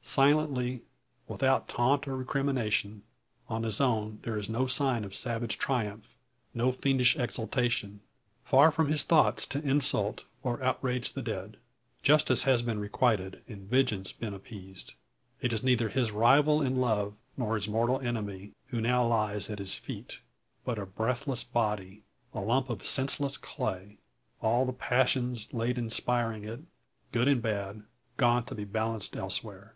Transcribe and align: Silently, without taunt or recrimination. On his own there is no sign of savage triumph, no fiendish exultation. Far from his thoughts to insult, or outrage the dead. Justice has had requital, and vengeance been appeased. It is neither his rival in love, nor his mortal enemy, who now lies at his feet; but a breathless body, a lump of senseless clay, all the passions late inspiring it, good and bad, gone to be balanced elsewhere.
Silently, 0.00 0.80
without 1.28 1.68
taunt 1.68 2.08
or 2.08 2.16
recrimination. 2.16 3.02
On 3.50 3.62
his 3.62 3.78
own 3.78 4.20
there 4.22 4.38
is 4.38 4.48
no 4.48 4.66
sign 4.66 5.04
of 5.04 5.14
savage 5.14 5.58
triumph, 5.58 6.16
no 6.54 6.72
fiendish 6.72 7.14
exultation. 7.18 8.00
Far 8.42 8.72
from 8.72 8.88
his 8.88 9.02
thoughts 9.02 9.44
to 9.48 9.62
insult, 9.62 10.24
or 10.42 10.62
outrage 10.62 11.12
the 11.12 11.20
dead. 11.20 11.58
Justice 12.02 12.44
has 12.44 12.62
had 12.62 12.78
requital, 12.78 13.32
and 13.46 13.68
vengeance 13.68 14.10
been 14.10 14.32
appeased. 14.32 14.94
It 15.42 15.52
is 15.52 15.62
neither 15.62 15.90
his 15.90 16.10
rival 16.10 16.62
in 16.62 16.80
love, 16.80 17.14
nor 17.36 17.56
his 17.56 17.68
mortal 17.68 18.00
enemy, 18.00 18.54
who 18.68 18.80
now 18.80 19.06
lies 19.06 19.50
at 19.50 19.58
his 19.58 19.74
feet; 19.74 20.20
but 20.64 20.78
a 20.78 20.86
breathless 20.86 21.44
body, 21.44 22.02
a 22.32 22.40
lump 22.40 22.70
of 22.70 22.84
senseless 22.86 23.36
clay, 23.36 23.98
all 24.40 24.64
the 24.64 24.72
passions 24.72 25.52
late 25.52 25.76
inspiring 25.76 26.44
it, 26.44 26.60
good 27.12 27.28
and 27.28 27.42
bad, 27.42 27.82
gone 28.16 28.46
to 28.46 28.54
be 28.54 28.64
balanced 28.64 29.14
elsewhere. 29.14 29.74